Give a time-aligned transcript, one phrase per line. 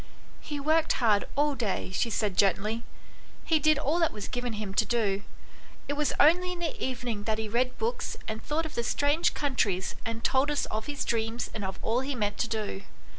[0.51, 2.81] "He worked hard all day," she said gently;"
[3.45, 5.21] he did all that was given him to do.
[5.87, 9.35] It was only in the evening that he read books and thought of the strange
[9.35, 12.81] countries and told us of his dreams and of all he meant to do.